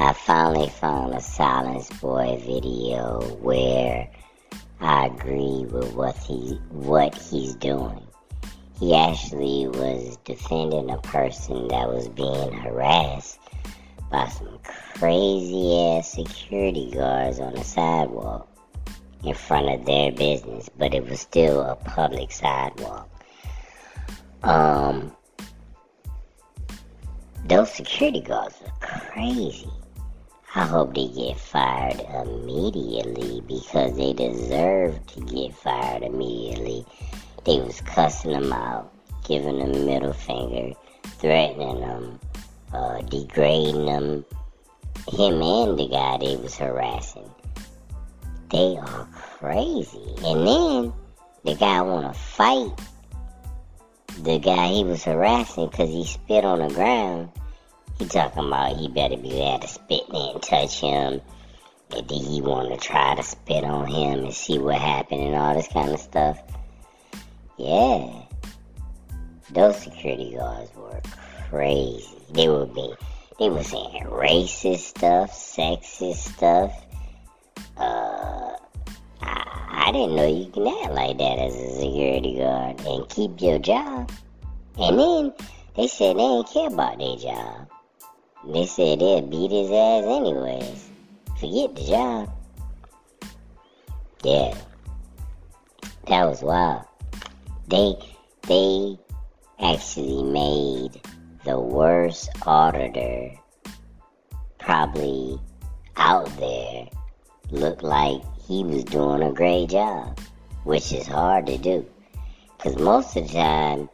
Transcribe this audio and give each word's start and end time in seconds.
I 0.00 0.14
finally 0.14 0.70
found 0.70 1.12
a 1.12 1.20
Silence 1.20 1.90
Boy 2.00 2.40
video 2.42 3.20
where 3.42 4.08
I 4.80 5.04
agree 5.04 5.66
with 5.66 5.92
what 5.92 6.16
he 6.16 6.58
what 6.70 7.14
he's 7.14 7.54
doing. 7.56 8.00
He 8.78 8.94
actually 8.94 9.66
was 9.68 10.16
defending 10.24 10.88
a 10.90 10.96
person 11.02 11.68
that 11.68 11.86
was 11.86 12.08
being 12.08 12.50
harassed 12.50 13.40
by 14.10 14.26
some 14.28 14.58
crazy 14.64 15.78
ass 15.78 16.10
security 16.10 16.90
guards 16.92 17.38
on 17.38 17.54
the 17.54 17.62
sidewalk 17.62 18.48
in 19.22 19.34
front 19.34 19.68
of 19.68 19.84
their 19.84 20.12
business, 20.12 20.70
but 20.78 20.94
it 20.94 21.06
was 21.06 21.20
still 21.20 21.60
a 21.60 21.76
public 21.76 22.32
sidewalk. 22.32 23.06
Um, 24.44 25.14
those 27.44 27.70
security 27.70 28.22
guards 28.22 28.56
are 28.64 28.72
crazy. 28.80 29.68
I 30.52 30.66
hope 30.66 30.96
they 30.96 31.06
get 31.06 31.38
fired 31.38 32.00
immediately 32.00 33.40
because 33.46 33.96
they 33.96 34.12
deserve 34.12 35.06
to 35.06 35.20
get 35.20 35.54
fired 35.54 36.02
immediately. 36.02 36.84
They 37.46 37.60
was 37.60 37.80
cussing 37.82 38.32
them 38.32 38.52
out, 38.52 38.92
giving 39.24 39.60
them 39.60 39.86
middle 39.86 40.12
finger, 40.12 40.72
threatening 41.20 41.80
them, 41.80 42.18
uh, 42.72 43.00
degrading 43.02 43.86
them, 43.86 44.24
him 45.06 45.40
and 45.40 45.78
the 45.78 45.88
guy 45.88 46.18
they 46.18 46.34
was 46.34 46.56
harassing. 46.56 47.30
They 48.50 48.76
are 48.76 49.06
crazy. 49.12 50.16
And 50.24 50.44
then 50.48 50.92
the 51.44 51.54
guy 51.54 51.80
wanna 51.80 52.12
fight 52.12 52.72
the 54.24 54.40
guy 54.40 54.66
he 54.66 54.82
was 54.82 55.04
harassing 55.04 55.68
because 55.68 55.90
he 55.90 56.04
spit 56.04 56.44
on 56.44 56.58
the 56.58 56.74
ground 56.74 57.30
he 58.00 58.06
talking 58.06 58.46
about 58.46 58.78
he 58.78 58.88
better 58.88 59.16
be 59.18 59.28
there 59.28 59.58
to 59.58 59.68
spit 59.68 60.08
and 60.08 60.42
touch 60.42 60.80
him. 60.80 61.20
And 61.94 62.10
he 62.10 62.40
want 62.40 62.70
to 62.70 62.78
try 62.78 63.14
to 63.14 63.22
spit 63.22 63.62
on 63.62 63.86
him 63.88 64.24
and 64.24 64.32
see 64.32 64.58
what 64.58 64.80
happened 64.80 65.20
and 65.22 65.34
all 65.34 65.54
this 65.54 65.68
kind 65.68 65.92
of 65.92 66.00
stuff. 66.00 66.40
Yeah. 67.58 68.22
Those 69.52 69.82
security 69.82 70.34
guards 70.34 70.70
were 70.74 71.02
crazy. 71.50 72.16
They 72.32 72.48
were 72.48 72.66
being, 72.66 72.94
they 73.38 73.50
were 73.50 73.64
saying 73.64 74.04
racist 74.04 74.78
stuff, 74.78 75.32
sexist 75.32 76.34
stuff. 76.34 76.72
Uh, 77.76 78.56
I, 79.20 79.88
I 79.88 79.92
didn't 79.92 80.16
know 80.16 80.26
you 80.26 80.50
can 80.50 80.66
act 80.68 80.94
like 80.94 81.18
that 81.18 81.38
as 81.38 81.54
a 81.54 81.80
security 81.80 82.38
guard 82.38 82.80
and 82.86 83.08
keep 83.10 83.42
your 83.42 83.58
job. 83.58 84.10
And 84.78 84.98
then 84.98 85.34
they 85.76 85.88
said 85.88 86.16
they 86.16 86.22
ain't 86.22 86.48
care 86.48 86.68
about 86.68 86.98
their 86.98 87.16
job. 87.16 87.68
They 88.46 88.64
said 88.66 89.00
they'd 89.00 89.28
beat 89.30 89.50
his 89.50 89.70
ass 89.70 90.04
anyways. 90.04 90.88
Forget 91.38 91.74
the 91.74 91.84
job. 91.84 92.30
Yeah. 94.24 94.54
That 96.06 96.24
was 96.24 96.42
wild. 96.42 96.84
They 97.68 97.94
they 98.48 98.98
actually 99.60 100.22
made 100.22 101.00
the 101.44 101.60
worst 101.60 102.30
auditor 102.46 103.32
probably 104.58 105.38
out 105.96 106.26
there 106.38 106.88
look 107.50 107.82
like 107.82 108.22
he 108.46 108.64
was 108.64 108.84
doing 108.84 109.22
a 109.22 109.32
great 109.32 109.68
job, 109.68 110.18
which 110.64 110.92
is 110.92 111.06
hard 111.06 111.46
to 111.46 111.58
do. 111.58 111.86
Cause 112.58 112.76
most 112.78 113.16
of 113.16 113.28
the 113.28 113.34
time 113.34 113.88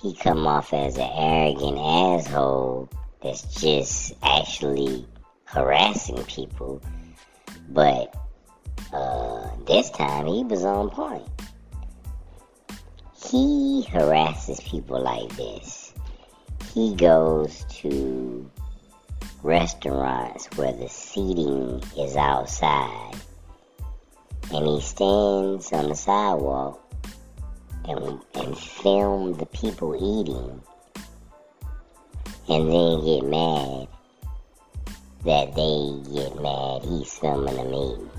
he 0.00 0.14
come 0.14 0.46
off 0.46 0.72
as 0.74 0.96
an 0.96 1.10
arrogant 1.14 1.78
asshole 1.78 2.90
that's 3.22 3.60
just 3.60 4.14
actually 4.22 5.06
harassing 5.44 6.22
people. 6.24 6.82
But 7.68 8.14
uh, 8.92 9.48
this 9.66 9.90
time 9.90 10.26
he 10.26 10.44
was 10.44 10.64
on 10.64 10.90
point. 10.90 11.28
He 13.30 13.82
harasses 13.90 14.60
people 14.60 15.00
like 15.02 15.34
this. 15.36 15.92
He 16.72 16.94
goes 16.94 17.64
to 17.80 18.50
restaurants 19.42 20.46
where 20.56 20.72
the 20.72 20.88
seating 20.88 21.82
is 21.96 22.16
outside 22.16 23.14
and 24.52 24.66
he 24.66 24.80
stands 24.80 25.72
on 25.72 25.88
the 25.88 25.94
sidewalk 25.94 26.80
and, 27.88 28.20
and 28.34 28.56
film 28.56 29.34
the 29.34 29.46
people 29.46 29.94
eating 29.94 30.62
and 32.48 32.72
then 32.72 33.04
get 33.04 33.24
mad 33.24 33.88
that 35.24 35.54
they 35.54 36.14
get 36.14 36.40
mad 36.40 36.82
he's 36.84 37.18
them 37.18 37.48
eating. 37.48 38.10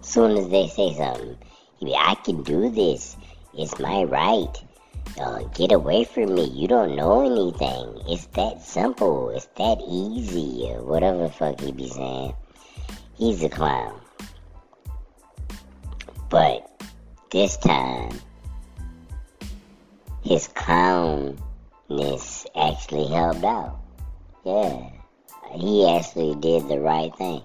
Soon 0.00 0.36
as 0.36 0.48
they 0.48 0.68
say 0.68 0.94
something, 0.94 1.36
he 1.78 1.86
be, 1.86 1.94
I 1.94 2.14
can 2.16 2.42
do 2.42 2.70
this. 2.70 3.16
It's 3.54 3.78
my 3.80 4.04
right. 4.04 4.54
Uh, 5.18 5.42
get 5.54 5.72
away 5.72 6.04
from 6.04 6.34
me. 6.34 6.44
You 6.44 6.68
don't 6.68 6.94
know 6.94 7.24
anything. 7.26 8.02
It's 8.06 8.26
that 8.26 8.62
simple. 8.62 9.30
It's 9.30 9.46
that 9.56 9.78
easy. 9.88 10.66
Whatever 10.80 11.24
the 11.24 11.30
fuck 11.30 11.60
he 11.60 11.72
be 11.72 11.88
saying. 11.88 12.34
He's 13.16 13.42
a 13.42 13.48
clown. 13.48 14.00
But 16.30 16.70
this 17.30 17.56
time, 17.56 18.18
his 20.22 20.48
clown 20.48 21.38
this 21.88 22.46
actually 22.56 23.08
helped 23.08 23.44
out. 23.44 23.78
Yeah. 24.44 24.90
He 25.52 25.88
actually 25.88 26.34
did 26.36 26.68
the 26.68 26.80
right 26.80 27.14
thing. 27.16 27.42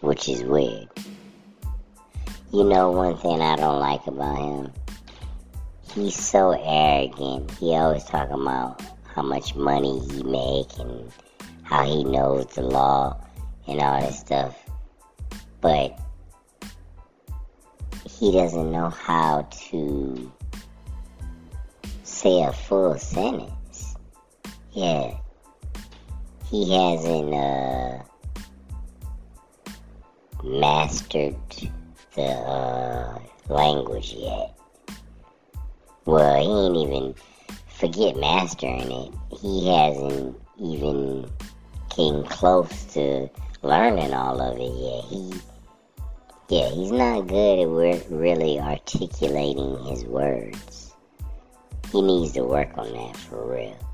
Which 0.00 0.28
is 0.28 0.42
weird. 0.42 0.88
You 2.52 2.64
know 2.64 2.90
one 2.90 3.16
thing 3.16 3.40
I 3.40 3.56
don't 3.56 3.80
like 3.80 4.06
about 4.06 4.38
him? 4.38 4.72
He's 5.92 6.16
so 6.16 6.52
arrogant. 6.52 7.50
He 7.52 7.74
always 7.74 8.04
talking 8.04 8.40
about 8.40 8.82
how 9.14 9.22
much 9.22 9.54
money 9.54 10.00
he 10.00 10.22
make 10.22 10.76
and 10.78 11.10
how 11.62 11.84
he 11.84 12.04
knows 12.04 12.46
the 12.54 12.62
law 12.62 13.20
and 13.66 13.80
all 13.80 14.00
this 14.00 14.18
stuff. 14.18 14.56
But 15.60 15.98
he 18.08 18.32
doesn't 18.32 18.70
know 18.70 18.88
how 18.88 19.48
to 19.70 20.32
say 22.24 22.42
a 22.42 22.50
full 22.54 22.96
sentence. 22.96 23.96
Yeah. 24.72 25.14
He 26.46 26.72
hasn't 26.74 27.34
uh, 27.34 27.98
mastered 30.42 31.36
the 32.14 32.22
uh, 32.22 33.18
language 33.50 34.14
yet. 34.14 34.58
Well, 36.06 36.40
he 36.40 36.48
ain't 36.48 36.88
even 36.88 37.14
forget 37.68 38.16
mastering 38.16 38.90
it. 38.90 39.12
He 39.38 39.68
hasn't 39.68 40.40
even 40.58 41.30
came 41.90 42.24
close 42.24 42.84
to 42.94 43.28
learning 43.60 44.14
all 44.14 44.40
of 44.40 44.56
it 44.58 44.72
yet. 44.72 45.04
He, 45.10 46.56
yeah, 46.56 46.70
he's 46.70 46.90
not 46.90 47.26
good 47.26 47.58
at 47.58 48.08
really 48.10 48.58
articulating 48.58 49.84
his 49.84 50.06
words. 50.06 50.83
He 51.94 52.02
needs 52.02 52.32
to 52.32 52.42
work 52.42 52.76
on 52.76 52.92
that 52.92 53.16
for 53.16 53.54
real. 53.54 53.93